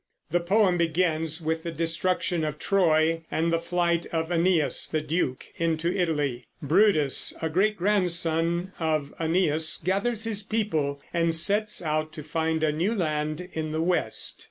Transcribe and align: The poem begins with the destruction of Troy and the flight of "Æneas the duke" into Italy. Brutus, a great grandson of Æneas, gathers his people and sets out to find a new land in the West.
The 0.31 0.39
poem 0.39 0.79
begins 0.79 1.41
with 1.41 1.61
the 1.61 1.69
destruction 1.71 2.43
of 2.43 2.57
Troy 2.57 3.21
and 3.29 3.53
the 3.53 3.59
flight 3.59 4.07
of 4.07 4.29
"Æneas 4.29 4.89
the 4.89 4.99
duke" 4.99 5.45
into 5.57 5.91
Italy. 5.95 6.47
Brutus, 6.59 7.35
a 7.39 7.49
great 7.49 7.77
grandson 7.77 8.71
of 8.79 9.13
Æneas, 9.19 9.83
gathers 9.85 10.23
his 10.23 10.41
people 10.41 10.99
and 11.13 11.35
sets 11.35 11.83
out 11.83 12.13
to 12.13 12.23
find 12.23 12.63
a 12.63 12.71
new 12.71 12.95
land 12.95 13.41
in 13.53 13.71
the 13.73 13.81
West. 13.83 14.39